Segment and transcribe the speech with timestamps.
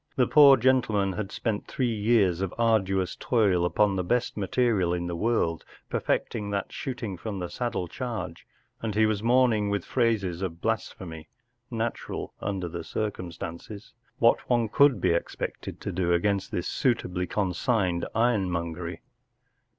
[0.15, 4.93] The poor gentleman had spent three years of ardu¬ ous toil upon the best material
[4.95, 8.47] in the world perfecting that shooting from the saddle charge,
[8.81, 11.29] and he was inquiring with phrases of blasphemy,
[11.69, 18.07] natural under the circumstances, what one could be expected to do against this suitably consigned
[18.15, 19.01] ironmongery.